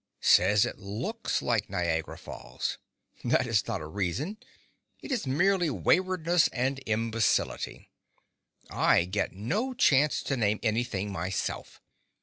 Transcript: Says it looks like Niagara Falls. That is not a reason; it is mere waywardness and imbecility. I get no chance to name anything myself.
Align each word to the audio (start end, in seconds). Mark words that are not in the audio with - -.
Says 0.19 0.65
it 0.65 0.79
looks 0.79 1.43
like 1.43 1.69
Niagara 1.69 2.17
Falls. 2.17 2.79
That 3.23 3.45
is 3.45 3.67
not 3.67 3.81
a 3.81 3.85
reason; 3.85 4.37
it 4.99 5.11
is 5.11 5.27
mere 5.27 5.55
waywardness 5.71 6.47
and 6.47 6.81
imbecility. 6.87 7.91
I 8.71 9.03
get 9.05 9.31
no 9.33 9.75
chance 9.75 10.23
to 10.23 10.35
name 10.35 10.59
anything 10.63 11.11
myself. 11.11 11.83